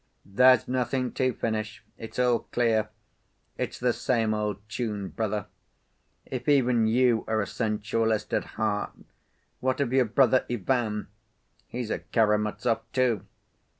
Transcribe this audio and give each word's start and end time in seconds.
"There's 0.25 0.67
nothing 0.67 1.11
to 1.11 1.31
finish. 1.31 1.83
It's 1.95 2.17
all 2.17 2.39
clear. 2.39 2.89
It's 3.59 3.79
the 3.79 3.93
same 3.93 4.33
old 4.33 4.67
tune, 4.67 5.09
brother. 5.09 5.45
If 6.25 6.49
even 6.49 6.87
you 6.87 7.23
are 7.27 7.39
a 7.39 7.45
sensualist 7.45 8.33
at 8.33 8.45
heart, 8.57 8.93
what 9.59 9.79
of 9.79 9.93
your 9.93 10.05
brother, 10.05 10.43
Ivan? 10.49 11.09
He's 11.67 11.91
a 11.91 11.99
Karamazov, 11.99 12.81
too. 12.91 13.27